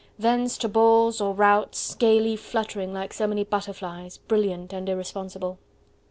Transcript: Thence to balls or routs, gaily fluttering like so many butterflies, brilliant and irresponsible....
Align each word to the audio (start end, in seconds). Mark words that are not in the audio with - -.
Thence 0.17 0.57
to 0.57 0.67
balls 0.67 1.21
or 1.21 1.35
routs, 1.35 1.93
gaily 1.93 2.35
fluttering 2.35 2.91
like 2.91 3.13
so 3.13 3.27
many 3.27 3.43
butterflies, 3.43 4.17
brilliant 4.17 4.73
and 4.73 4.89
irresponsible.... 4.89 5.59